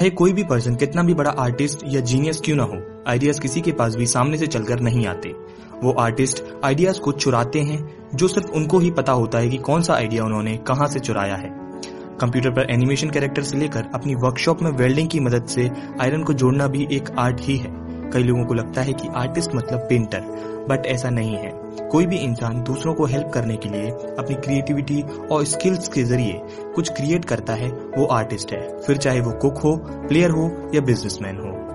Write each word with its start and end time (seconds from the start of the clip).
चाहे 0.00 0.10
कोई 0.10 0.32
भी 0.32 0.42
पर्सन 0.44 0.74
कितना 0.74 1.02
भी 1.02 1.14
बड़ा 1.14 1.30
आर्टिस्ट 1.30 1.80
या 1.86 2.00
जीनियस 2.00 2.40
क्यों 2.44 2.56
ना 2.56 2.62
हो 2.62 3.04
आइडियाज़ 3.08 3.40
किसी 3.40 3.60
के 3.60 3.72
पास 3.72 3.94
भी 3.96 4.06
सामने 4.06 4.38
से 4.38 4.46
चलकर 4.46 4.80
नहीं 4.80 5.06
आते। 5.06 5.28
वो 5.82 5.92
आर्टिस्ट 5.92 6.42
आइडियाज़ 6.64 7.00
को 7.00 7.12
चुराते 7.12 7.60
हैं, 7.60 7.78
जो 8.14 8.28
सिर्फ़ 8.28 8.50
उनको 8.50 8.78
ही 8.78 8.90
पता 8.90 9.12
होता 9.12 9.38
है 9.38 9.48
कि 9.48 9.56
कौन 9.58 9.82
सा 9.82 9.94
आइडिया 9.94 10.24
उन्होंने 10.24 10.56
कहाँ 10.56 10.88
से 10.88 11.00
चुराया 11.00 11.36
है। 11.36 11.48
कंप्यूटर 12.20 12.50
पर 12.50 12.70
एनिमेशन 12.70 13.10
कैरेक्टर 13.10 13.42
से 13.42 13.56
लेकर 13.56 13.90
अपनी 13.94 14.14
वर्कशॉप 14.14 14.62
में 14.62 14.70
वेल्डिंग 14.70 15.08
की 15.08 15.20
मदद 15.20 15.46
से 15.46 15.70
आयरन 16.00 16.22
को 16.22 16.32
जोड़ना 16.32 16.66
भी 16.66 16.86
एक 16.92 17.10
आर्ट 17.18 17.40
ही 17.40 17.56
है। 17.56 17.85
कई 18.12 18.22
लोगों 18.22 18.44
को 18.44 18.54
लगता 18.54 18.82
है 18.82 18.92
कि 18.92 19.08
आर्टिस्ट 19.16 19.54
मतलब 19.54 19.78
पेंटर 19.78 20.20
बट 20.68 20.86
ऐसा 20.86 21.10
नहीं 21.10 21.36
है। 21.36 21.52
कोई 21.88 22.06
भी 22.06 22.16
इंसान 22.16 22.62
दूसरों 22.62 22.94
को 22.94 23.06
हेल्प 23.06 23.30
करने 23.34 23.56
के 23.56 23.68
लिए 23.68 23.90
अपनी 23.90 24.34
क्रिएटिविटी 24.34 25.02
और 25.32 25.44
स्किल्स 25.44 25.88
के 25.88 26.02
ज़रिए 26.02 26.40
कुछ 26.74 26.88
क्रिएट 26.88 27.24
करता 27.24 27.52
है, 27.52 27.68
वो 27.68 28.06
आर्टिस्ट 28.06 28.52
है। 28.52 28.78
फिर 28.78 28.96
चाहे 28.96 29.20
वो 29.20 29.30
कुक 29.32 29.58
हो 29.58 29.76
प्लेयर 30.08 30.30
हो 30.30 30.70
या 30.74 30.80
बिजनेसमैन 30.80 31.36
हो। 31.36 31.66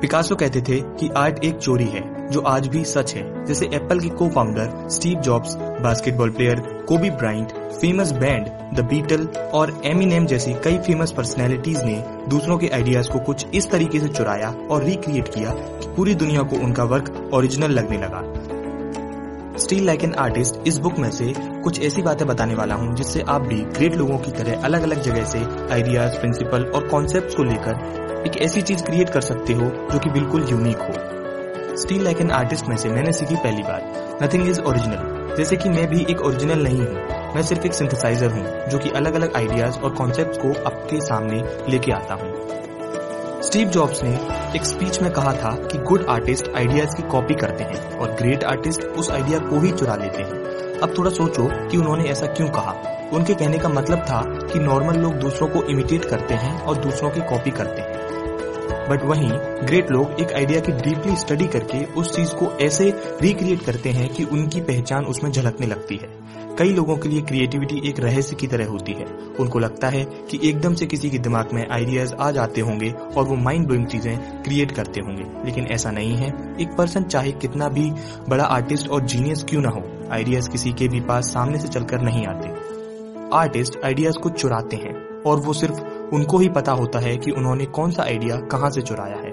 पिकासो 0.00 0.36
कहते 0.36 0.60
थे 0.60 0.80
कि 0.80 1.08
आर्ट 1.08 1.44
एक 1.44 1.56
चोरी 1.56 1.84
है, 1.84 2.28
जो 2.28 2.40
आज 2.40 2.68
भी 2.68 2.84
सच 2.84 3.14
है। 3.14 3.44
जैसे 3.44 3.66
एप्पल 3.66 4.00
के 4.00 4.08
को 4.08 4.28
founder 4.28 4.88
Steve 4.88 5.20
Jobs 5.20 5.56
basketball 5.82 6.30
player 6.30 6.60
Kobe 6.88 7.10
Bryant 7.10 7.52
famous 7.72 8.12
band 8.12 8.46
the 8.76 8.84
Beatle 8.84 9.26
और 9.54 9.80
एमिनेम 9.84 10.26
जैसी 10.26 10.52
कई 10.64 10.78
फ़ेमस 10.78 11.12
पर्सनैलिटीज 11.12 11.82
ने 11.84 12.02
दूसरों 12.28 12.58
के 12.58 12.68
आइडियाज़ 12.68 13.10
को 13.10 13.18
कुछ 13.18 13.46
इस 13.54 13.70
तरीके 13.70 14.00
से 14.00 14.08
चुराया 14.08 14.50
और 14.70 14.84
रिक्रिएट 14.84 15.28
किया 15.28 15.50
कि 15.50 15.94
पूरी 15.96 16.14
दुनिया 16.14 16.42
को 16.42 16.56
उनका 16.56 16.84
वर्क 16.84 17.30
ओरिजिनल 17.34 17.70
लगने 17.70 17.98
लगा। 17.98 18.22
स्टील 19.58 19.84
लाइक 19.86 20.04
एन 20.04 20.14
आर्टिस्ट 20.14 20.66
इस 20.66 20.78
बुक 20.78 20.98
में 20.98 21.10
से 21.10 21.32
कुछ 21.62 21.80
ऐसी 21.82 22.02
बातें 22.02 22.26
बताने 22.28 22.54
वाला 22.54 22.74
हूँ 22.74 22.94
जिससे 22.94 23.22
आप 23.28 23.42
भी 23.42 23.56
ग्रेट 23.56 23.94
लोगों 23.94 24.18
की 24.18 24.30
तरह 24.30 24.64
अलग 24.64 24.82
अलग 24.82 25.02
जगह 25.02 25.24
से 25.24 25.38
आइडियाज़ 25.72 26.18
प्रिंसिपल 26.20 26.64
और 26.66 26.88
कॉन्सेप्ट 26.88 27.36
को 27.36 27.44
लेकर 27.44 28.24
एक 28.26 28.40
ऐसी 28.42 28.62
चीज़ 28.62 28.84
क्रिएट 28.84 29.10
कर 29.10 29.20
सकते 29.20 29.52
हो 29.52 29.70
जो 29.92 29.98
कि 29.98 30.10
बिल्कुल 30.10 30.46
यूनिक 30.50 30.82
हो। 30.82 31.76
स्टील 31.76 32.02
लाइक 32.04 32.20
एन 32.20 32.30
आर्टिस्ट 32.30 32.68
में 32.68 32.76
से 32.76 32.88
मैंने 32.88 33.12
सीखी 33.12 33.36
पहली 33.36 33.62
बात 33.62 34.22
नथिंग 34.22 34.48
इज़ 34.48 34.60
ओरिजिनल 34.60 35.17
जैसे 35.38 35.56
कि 35.56 35.68
मैं 35.68 35.86
भी 35.86 36.06
एक 36.10 36.20
ओरिजिनल 36.20 36.62
नहीं 36.62 36.78
हूँ। 36.78 37.34
मैं 37.34 37.42
सिर्फ़ 37.42 37.66
एक 37.66 37.74
सिंथेसाइजर 37.74 38.30
हूँ, 38.30 38.68
जो 38.68 38.78
कि 38.78 38.90
अलग 38.90 39.14
अलग 39.14 39.36
आइडियाज़ 39.36 39.78
और 39.78 39.90
कॉन्सेप्ट 39.90 40.36
को 40.36 40.48
आपके 40.66 41.00
सामने 41.00 41.44
लेके 41.68 41.92
आता 41.92 42.14
हूँ। 42.14 43.42
स्टीव 43.42 43.68
जॉब्स 43.68 44.02
ने 44.02 44.14
एक 44.56 44.64
स्पीच 44.64 45.02
में 45.02 45.12
कहा 45.12 45.32
था 45.32 45.50
कि 45.72 45.78
गुड 45.78 46.06
आर्टिस्ट 46.08 46.48
आइडियाज़ 46.56 46.96
की 46.96 47.02
कॉपी 47.02 47.34
करते 47.34 47.64
हैं 47.64 47.98
और 47.98 48.10
ग्रेट 48.10 48.44
आर्टिस्ट 48.44 48.84
उस 48.84 49.10
आइडिया 49.10 49.38
को 49.38 49.60
ही 49.60 49.72
चुरा 49.72 49.94
लेते 49.94 50.22
हैं। 50.22 50.32
अब 50.78 50.94
थोड़ा 50.98 51.10
सोचो 51.10 51.68
कि 51.68 51.76
उन्होंने 51.76 52.04
ऐसा 52.04 52.26
क्यों 52.26 52.48
कहा। 52.48 52.74
उनके 53.12 53.34
कहने 53.34 53.58
का 53.58 53.68
मतलब 53.68 53.98
था 53.98 54.22
कि 54.52 54.58
नॉर्मल 54.58 54.96
लोग 54.96 55.14
दूसरों 55.14 55.48
को 55.48 55.62
इमिटेट 55.62 56.04
करते 56.04 56.34
हैं 56.34 56.60
और 56.62 56.76
दूसरों 56.76 57.10
की 57.10 57.20
कॉपी 57.20 57.50
करते 57.50 57.82
हैं। 57.82 57.97
बट 58.88 59.02
वहीं 59.02 59.30
ग्रेट 59.66 59.90
लोग 59.90 60.20
एक 60.20 60.32
आइडिया 60.32 60.60
की 60.60 60.72
डीपली 60.72 61.16
स्टडी 61.16 61.46
करके 61.46 61.84
उस 61.84 62.16
चीज़ 62.16 62.34
को 62.34 62.52
ऐसे 62.60 62.94
रिक्रिएट 63.22 63.62
करते 63.62 63.90
हैं 63.90 64.08
कि 64.08 64.24
उनकी 64.24 64.60
पहचान 64.60 65.04
उसमें 65.04 65.30
झलकने 65.30 65.66
लगती 65.66 65.96
है। 65.96 66.28
कई 66.58 66.72
लोगों 66.72 66.96
के 66.96 67.08
लिए 67.08 67.22
क्रिएटिविटी 67.22 67.88
एक 67.88 68.00
रहस्य 68.00 68.36
की 68.36 68.46
तरह 68.46 68.66
होती 68.66 68.92
है। 68.92 69.04
उनको 69.40 69.58
लगता 69.58 69.88
है 69.88 70.04
कि 70.04 70.48
एकदम 70.48 70.74
से 70.74 70.86
किसी 70.86 71.10
के 71.10 71.18
दिमाग 71.18 71.48
में 71.52 71.68
आइडियाज़ 71.70 72.14
आ 72.14 72.30
जाते 72.30 72.60
होंगे 72.60 72.90
और 73.16 73.24
वो 73.24 73.34
माइंड 73.36 73.66
ब्लोइंग 73.66 73.86
चीज़ें 73.86 74.42
क्रिएट 74.42 74.72
करते 74.72 75.00
होंगे। 75.00 75.44
लेकिन 75.44 75.66
ऐसा 75.66 75.90
नहीं 75.90 76.16
है। 76.16 76.56
एक 76.60 76.76
पर्सन 76.78 77.02
चाहे 77.02 77.32
कितना 77.32 77.68
भी 77.68 77.92
बड़ा 78.28 78.44
आर्टिस्ट 78.44 78.88
और 78.88 79.00
जीनियस 79.00 79.44
क्यों 79.48 79.62
ना 79.62 79.68
हो 79.68 79.82
आइडियाज़ 80.12 80.50
किसी 80.50 80.72
के 80.72 80.88
भी 80.88 81.00
पास 81.00 81.24
सामने 81.24 81.58
से 81.58 81.68
चलकर 81.68 82.00
नहीं 82.00 82.26
आते। 82.26 82.78
आर्टिस्ट 83.36 83.78
आइडियाज़ 83.84 84.18
को 84.18 84.28
चुराते 84.28 84.76
हैं 84.76 85.22
और 85.22 85.40
वो 85.40 85.52
सिर्फ़ 85.52 85.97
उनको 86.12 86.38
ही 86.38 86.48
पता 86.48 86.72
होता 86.72 86.98
है 86.98 87.16
कि 87.16 87.30
उन्होंने 87.30 87.64
कौन 87.66 87.90
सा 87.90 88.02
आइडिया 88.02 88.36
कहाँ 88.36 88.70
से 88.70 88.82
चुराया 88.82 89.16
है। 89.16 89.32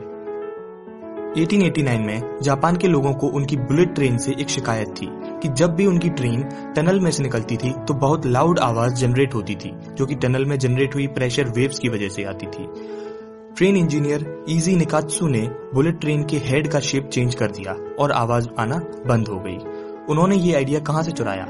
1889 1.36 2.00
में 2.00 2.38
जापान 2.42 2.76
के 2.76 2.88
लोगों 2.88 3.14
को 3.14 3.28
उनकी 3.28 3.58
बुलेट 3.58 3.94
ट्रेन 3.96 4.18
से 4.18 4.32
एक 4.32 4.50
शिकायत 4.50 4.88
थी 4.88 5.08
कि 5.42 5.48
जब 5.48 5.76
भी 5.76 5.86
उनकी 5.86 6.10
ट्रेन 6.10 6.44
टनल 6.76 7.00
में 7.00 7.12
से 7.12 7.24
निकलती 7.24 7.58
थी 7.58 7.72
तो 7.88 7.94
बहुत 7.94 8.26
लाउड 8.26 8.60
आवाज़ 8.60 8.94
जनरेट 8.94 9.34
होती 9.34 9.56
थी, 9.56 9.72
जो 9.94 10.06
कि 10.06 10.16
टनल 10.16 10.46
में 10.46 10.58
जनरेट 10.60 10.96
हुई 10.96 11.08
प्रेशर 11.08 11.50
वेव्स 11.50 11.80
की 11.80 11.90
वजह 11.90 12.10
से 12.10 12.24
आती 12.24 12.48
थी। 12.48 12.68
ट्रेन 13.58 13.76
इंजीनियर 13.76 14.46
इजी 14.50 14.76
निकात्सु 14.76 15.28
ने 15.28 15.42
बुलेट 15.74 16.00
ट्रेन 16.00 16.24
के 16.24 16.38
हेड 16.38 16.68
का 16.68 16.80
शेप 16.80 17.10
चेंज 17.10 17.36
कर 17.36 17.52
दिया 17.52 17.74
और 18.00 18.12
आवाज़ 18.12 18.50
आना 18.60 18.78
बंद 19.08 19.28
हो 19.28 19.40
गई। 19.40 19.58
उन्होंने 20.10 20.36
ये 20.36 20.54
आइडिया 20.54 20.80
कहाँ 20.80 21.04
से 21.04 21.12
चुराया? 21.12 21.44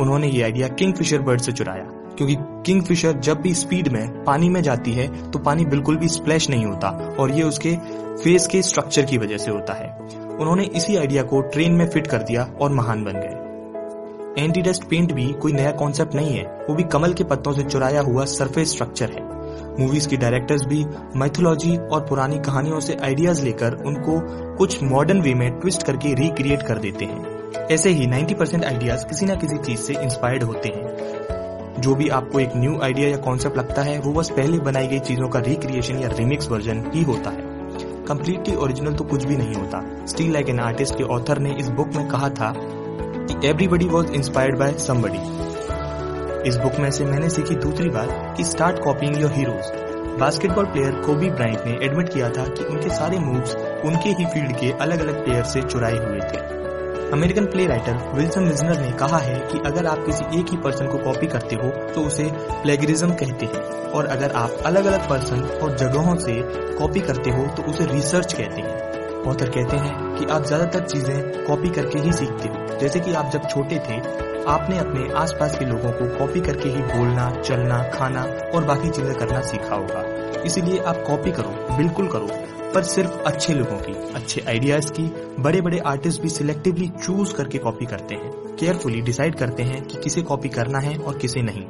उन्होंने 0.00 0.28
ये 0.28 0.42
आइडिया 0.42 0.68
किंग 0.68 0.94
फिशर 0.94 1.22
बर्ड 1.22 1.40
से 1.40 1.52
चुराया। 1.52 2.03
क्योंकि 2.18 2.36
किंग 2.66 2.82
फिशर 2.82 3.18
जब 3.18 3.40
भी 3.40 3.54
स्पीड 3.54 3.88
में 3.88 4.24
पानी 4.24 4.48
में 4.48 4.62
जाती 4.62 4.92
है 4.92 5.30
तो 5.30 5.38
पानी 5.38 5.64
बिल्कुल 5.64 5.96
भी 5.96 6.08
स्प्लैश 6.08 6.48
नहीं 6.50 6.64
होता, 6.64 6.88
और 7.20 7.30
ये 7.30 7.42
उसके 7.42 7.76
फेस 8.14 8.46
के 8.46 8.62
स्ट्रक्चर 8.62 9.04
की 9.04 9.18
वजह 9.18 9.36
से 9.36 9.50
होता 9.50 9.72
है। 9.72 9.88
उन्होंने 10.36 10.64
इसी 10.66 10.96
आइडिया 10.96 11.22
को 11.22 11.40
ट्रेन 11.42 11.72
में 11.72 11.88
फिट 11.88 12.06
कर 12.06 12.22
दिया 12.22 12.48
और 12.60 12.72
महान 12.72 13.04
बन 13.04 13.12
गए। 13.12 14.42
एंटी 14.42 14.62
डस्ट 14.62 14.84
पेंट 14.84 15.12
भी 15.12 15.26
कोई 15.32 15.52
नया 15.52 15.70
कॉन्सेप्ट 15.70 16.14
नहीं 16.14 16.36
है, 16.36 16.44
वो 16.68 16.74
भी 16.74 16.82
कमल 16.82 17.12
के 17.12 17.24
पत्तों 17.24 17.52
से 17.52 17.62
चुराया 17.62 18.00
हुआ 18.00 18.24
सरफेस 18.24 18.72
स्ट्रक्चर 18.72 19.10
है। 19.10 19.22
मूवीज़ 19.80 20.08
के 20.08 20.16
डायरेक्टर्स 20.16 20.64
भी 20.64 20.84
मैथोलॉजी 21.16 21.76
और 21.76 22.00
पुरानी 22.00 22.38
कहानियों 22.38 22.80
से 22.80 22.96
आइडियाज़ 23.02 23.44
लेकर 23.44 23.74
उनको 23.86 24.20
कुछ 24.56 24.82
मॉडर्न 24.82 25.20
वे 25.20 25.34
में 25.34 25.50
ट्विस्ट 25.60 25.82
करके 25.82 26.14
रिक्रिएट 26.14 26.62
कर 26.62 26.78
देते 26.78 27.04
हैं। 27.04 27.68
ऐसे 27.70 27.90
ही 27.90 28.06
90 28.06 28.34
परसेंट 28.34 28.64
आइडियाज़ 28.64 29.06
किसी 29.06 29.26
न 29.26 29.36
किसी 29.36 29.58
चीज़ 29.58 29.80
से 29.80 29.94
इंस्पायर्ड 29.94 30.42
होते 30.42 30.68
हैं। 30.68 31.23
जो 31.78 31.94
भी 31.94 32.08
आपको 32.08 32.40
एक 32.40 32.50
न्यू 32.56 32.78
आइडिया 32.82 33.08
या 33.08 33.16
कॉन्सेप्ट 33.16 33.56
लगता 33.58 33.82
है, 33.82 33.98
वो 33.98 34.12
बस 34.12 34.30
पहले 34.30 34.58
बनाई 34.58 34.86
गई 34.86 34.98
चीज़ों 34.98 35.28
का 35.28 35.38
रिक्रिएशन 35.38 35.98
या 35.98 36.08
रिमिक्स 36.08 36.50
वर्जन 36.50 36.90
ही 36.94 37.02
होता 37.02 37.30
है। 37.30 37.52
कंप्लीटली 38.04 38.54
ओरिजिनल 38.56 38.94
तो 38.94 39.04
कुछ 39.04 39.24
भी 39.24 39.36
नहीं 39.36 39.54
होता। 39.54 40.06
स्टील 40.06 40.32
लाइक 40.32 40.48
एन 40.48 40.60
आर्टिस्ट 40.60 40.94
के 40.94 41.04
ऑथर 41.04 41.38
ने 41.38 41.54
इस 41.58 41.68
बुक 41.68 41.94
में 41.96 42.08
कहा 42.08 42.28
था 42.30 42.52
कि 42.56 43.48
everybody 43.48 43.84
was 43.84 44.12
inspired 44.12 44.58
by 44.58 44.72
somebody 44.78 45.42
इस 46.48 46.56
बुक 46.56 46.74
में 46.80 46.90
से 46.90 47.04
मैंने 47.04 47.30
सीखी 47.30 47.54
दूसरी 47.54 47.88
बात 47.88 48.34
कि 48.36 48.44
start 48.44 48.78
copying 48.78 49.20
your 49.20 49.32
heroes 49.32 49.72
basketball 50.20 50.64
player 50.64 51.00
Kobe 51.00 51.30
Bryant 51.30 51.66
ने 51.66 51.72
एडमिट 51.86 52.12
किया 52.12 52.28
था 52.30 52.44
कि 52.44 52.64
उनके 52.64 52.90
सारे 52.90 53.18
मूव्स 53.18 53.56
उनके 53.84 54.10
ही 54.10 54.24
फ़ील्ड 54.24 54.56
के 54.56 54.70
अलग 54.72 55.00
अलग 55.00 55.24
प्लेयर 55.24 55.44
से 55.44 55.62
चुराए 55.62 55.96
हुए 55.96 56.20
थे। 56.20 56.63
American 57.12 57.44
play 57.46 57.66
writer 57.66 57.96
Wilson 58.14 58.42
Mizner 58.42 58.80
ने 58.80 58.90
कहा 58.92 59.18
है 59.18 59.34
कि 59.42 59.58
अगर 59.66 59.86
आप 59.86 60.04
किसी 60.06 60.24
एक 60.40 60.50
ही 60.50 60.56
पर्सन 60.56 60.86
को 60.86 60.98
कॉपी 60.98 61.26
करते 61.26 61.56
हो 61.56 61.68
तो 61.94 62.00
उसे 62.00 62.24
प्लेगरिज्म 62.62 63.14
कहते 63.14 63.46
हैं। 63.46 63.62
और 63.90 64.06
अगर 64.06 64.32
आप 64.32 64.62
अलग 64.66 64.84
अलग 64.84 65.08
पर्सन 65.08 65.42
और 65.62 65.76
जगहों 65.76 66.16
से 66.16 66.40
कॉपी 66.78 67.00
करते 67.00 67.30
हो 67.30 67.46
तो 67.46 67.62
उसे 67.62 67.86
रिसर्च 67.86 68.32
कहते 68.32 68.60
हैं। 68.60 69.22
ऑथर 69.22 69.50
कहते 69.50 69.76
हैं 69.76 70.14
कि 70.16 70.24
आप 70.26 70.44
ज़्यादातर 70.44 70.86
चीज़ें 70.86 71.44
कॉपी 71.44 71.68
करके 71.70 71.98
ही 71.98 72.12
सीखते 72.12 72.48
हो। 72.48 72.78
जैसे 72.78 73.00
कि 73.00 73.14
आप 73.14 73.30
जब 73.32 73.48
छोटे 73.48 73.78
थे, 73.78 73.98
आपने 74.48 74.78
अपने 74.78 75.12
आसपास 75.14 75.58
के 75.58 75.64
लोगों 75.64 75.90
को 75.90 76.06
कॉपी 76.18 76.40
करके 76.40 76.68
ही 76.68 76.82
बोलना, 76.84 77.30
चलना, 77.40 77.82
खाना 77.88 78.22
और 78.54 78.64
बाकी 78.64 78.90
चीज़ें 78.90 79.14
करना 79.14 79.40
सीखा 79.42 79.74
होगा। 79.74 80.42
इसीलिए 80.42 80.82
आप 80.82 81.02
कॉपी 81.06 81.32
करो, 81.32 81.76
बिल्कुल 81.76 82.08
करो। 82.08 82.28
पर 82.74 82.82
सिर्फ़ 82.82 83.10
अच्छे 83.10 83.54
लोगों 83.54 83.78
की, 83.78 83.92
अच्छे 83.92 84.40
आइडियाज़ 84.40 84.92
की 84.92 85.02
बड़े 85.42 85.60
बड़े 85.60 85.78
आर्टिस्ट 85.78 86.22
भी 86.22 86.28
सिलेक्टिवली 86.28 86.88
चूज़ 86.88 87.34
करके 87.34 87.58
कॉपी 87.58 87.86
करते 87.86 88.14
हैं। 88.14 88.56
केयरफुली 88.56 89.00
डिसाइड 89.00 89.34
करते 89.34 89.62
हैं 89.62 89.84
कि 89.84 89.98
किसे 90.04 90.22
कॉपी 90.22 90.48
करना 90.48 90.78
है 90.78 90.98
और 90.98 91.18
किसे 91.18 91.42
नहीं। 91.42 91.66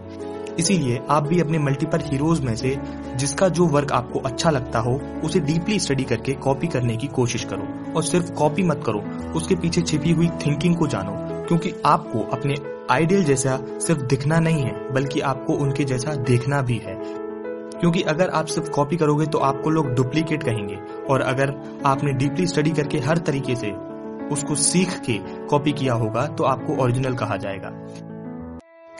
इसीलिए 0.58 1.00
आप 1.10 1.22
भी 1.22 1.40
अपने 1.40 1.58
मल्टीपल 1.58 1.98
हीरोज 1.98 2.40
में 2.40 2.56
से, 2.56 2.78
जिसका 3.16 3.48
जो 3.48 3.66
वर्क 3.66 3.92
आपको 3.92 4.18
अच्छा 4.18 4.50
लगता 4.50 4.78
हो, 4.78 5.00
उसे 5.24 5.40
डीपली 5.40 5.80
स्टडी 5.80 6.04
करके 6.04 6.32
कॉपी 6.32 6.66
करने 6.66 6.96
की 6.96 7.06
कोशिश 7.06 7.44
करो। 7.44 7.92
और 7.96 8.02
सिर्फ़ 8.02 8.32
कॉपी 8.32 8.62
मत 8.62 8.82
करो, 8.86 8.98
उसके 9.36 9.54
पीछे 9.54 9.82
छिपी 9.82 10.10
हुई 10.10 10.28
थिंकिंग 10.28 10.76
को 10.76 10.86
जानो, 10.86 11.44
क्योंकि 11.44 11.74
आपको 11.86 12.20
अपने 12.20 12.54
आइडियल 12.90 13.24
जैसा 13.24 13.60
सिर्फ़ 13.78 14.02
दिखना 14.02 14.38
नहीं 14.38 14.62
है, 14.62 14.92
बल्कि 14.92 15.20
आपको 15.20 15.52
उनके 15.52 15.84
जैसा 15.84 16.14
देखना 16.14 16.62
भी 16.62 16.78
है। 16.78 17.24
क्योंकि 17.74 18.02
अगर 18.02 18.28
आप 18.28 18.46
सिर्फ़ 18.46 18.70
कॉपी 18.70 18.96
करोगे 18.96 19.26
तो 19.26 19.38
आपको 19.38 19.70
लोग 19.70 19.94
डुप्लीकेट 19.94 20.42
कहेंगे। 20.42 20.78
और 21.04 21.20
अगर 21.22 21.54
आपने 21.86 22.12
डीपली 22.14 22.46
स्टडी 22.46 22.70
करके 22.72 22.98
हर 23.00 23.18
तरीके 23.20 23.56
से 23.56 23.70
उसको 24.28 24.54
सीख 24.56 24.98
के 25.00 25.18
कॉपी 25.48 25.72
किया 25.72 25.94
होगा 25.94 26.26
तो 26.28 26.44
आपको 26.44 26.82
ओरिजिनल 26.82 27.14
कहा 27.14 27.36
जाएगा। 27.36 27.70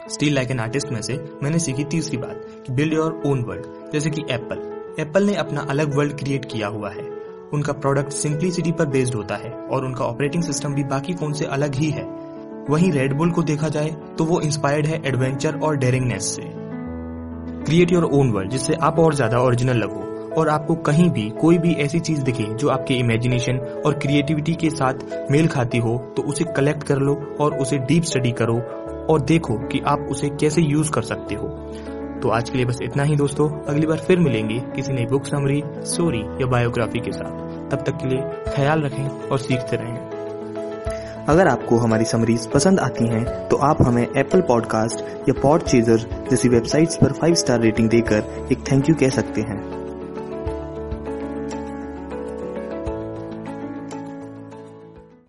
स्टील 0.09 0.35
लाइक 0.35 0.51
एन 0.51 0.61
आर्टिस्ट 0.61 0.91
में 0.93 1.01
से 1.03 1.15
मैंने 1.43 1.59
सीखी 1.59 1.85
तीसरी 1.87 2.17
बात, 2.17 2.45
कि 2.67 2.73
बिल्ड 2.73 2.95
योर 2.95 3.23
ओन 3.27 3.43
वर्ल्ड 3.45 3.93
जैसे 3.93 4.11
कि 4.11 4.25
एप्पल 4.31 4.71
एप्पल 5.01 5.25
ने 5.25 5.35
अपना 5.37 5.61
अलग 5.71 5.97
वर्ल्ड 5.97 6.19
क्रिएट 6.19 6.45
किया 6.45 6.69
हुआ 6.69 6.91
है। 6.91 7.09
उनका 7.53 7.73
प्रोडक्ट 7.75 8.13
सिंप्लिसिटी 8.13 8.73
पर 8.73 8.87
बेस्ड 8.89 9.15
होता 9.15 9.37
है, 9.37 9.51
और 9.51 9.85
उनका 9.85 10.05
ऑपरेटिंग 10.05 10.43
सिस्टम 10.43 10.75
भी 10.75 10.85
बाकी 10.85 11.15
फ़ोन 11.15 11.33
से 11.33 11.45
अलग 11.47 11.75
ही 11.75 11.91
है। 11.91 12.05
वहीं 12.71 12.91
रेडबुल 12.93 13.31
को 13.31 13.43
देखा 13.43 13.69
जाए 13.69 13.91
तो 14.19 14.25
वो 14.25 14.41
इंस्पायर्ड 14.41 14.87
है 14.87 15.01
एडवेंचर 15.07 15.59
और 15.59 15.77
डेरिंगनेस 15.77 16.35
से। 16.37 16.43
क्रिएट 17.65 17.93
योर 17.93 18.05
ओन 18.13 18.31
वर्ल्ड 18.33 18.51
जिससे 18.51 18.75
आप 18.83 18.99
और 18.99 19.15
ज़्यादा 19.15 19.41
ओरिजिनल 19.41 19.77
लगो। 19.77 20.01
और 20.39 20.49
आपको 20.49 20.75
कहीं 20.75 21.11
भी 21.11 21.29
कोई 21.31 21.59
भी 21.59 21.73
ऐसी 21.75 22.01
चीज़ 22.01 22.23
दिखे 22.23 22.45
जो 22.55 22.69
आपके 22.69 22.95
इमेजिनेशन 22.95 23.59
और 23.87 23.99
क्रिएटिविटी 23.99 24.55
के 24.55 24.71
साथ 24.71 25.31
मेल 25.31 25.49
खाती 25.49 25.79
हो 25.79 25.97
तो 26.17 26.23
उसे 26.23 26.45
कलेक्ट 26.57 26.83
कर 26.83 26.99
लो 26.99 27.15
और 27.41 27.59
उसे 27.59 27.79
डीप 27.79 28.03
स्टडी 28.03 28.33
करो 28.33 28.59
और 29.11 29.21
देखो 29.21 29.59
कि 29.69 29.81
आप 29.87 30.07
उसे 30.11 30.29
कैसे 30.31 30.63
यूज़ 30.63 30.91
कर 30.91 31.03
सकते 31.03 31.35
हो। 31.35 31.49
तो 32.23 32.29
आज 32.29 32.51
के 32.51 32.57
लिए 32.57 32.67
बस 32.67 32.79
इतना 32.83 33.03
ही 33.03 33.17
दोस्तों। 33.17 33.49
अगली 33.69 33.87
बार 33.87 33.99
फिर 33.99 34.19
मिलेंगे 34.19 34.59
किसी 34.77 34.93
नई 34.93 35.07
बुक 35.07 35.27
समरी 35.27 35.63
स्टोरी 35.85 36.21
या 36.43 36.47
बायोग्राफी 36.47 37.01
के 37.01 37.13
साथ। 37.13 37.71
तब 37.71 37.85
तक 37.87 37.93
के 37.93 38.09
लिए 38.09 38.53
ख्याल 38.57 38.83
रखें 38.83 39.09
और 39.21 39.39
सीखते 39.39 39.77
रहें। 39.77 39.99
अगर 41.29 41.49
आपको 41.49 41.77
हमारी 41.77 42.05
समरीज 42.05 42.47
पसंद 42.47 42.81
आती 42.81 43.07
हैं 43.09 43.25
तो 43.49 43.57
आप 43.57 43.83
हमें 43.83 44.07
एप्पल 44.17 44.41
पॉडकास्ट 44.41 45.29
या 45.29 45.41
पॉड 45.43 45.63
चीजर 45.63 46.27
जैसी 46.31 46.49
वेबसाइट्स 46.49 46.97
पर 46.97 47.13
फाइव 47.13 47.35
स्टार 47.35 47.61
रेटिंग 47.61 47.89
देकर 47.89 48.49
एक 48.53 48.65
थैंक 48.73 48.89
यू 48.89 48.95
कह 48.95 49.09
सकते 49.09 49.41
हैं। 49.41 49.64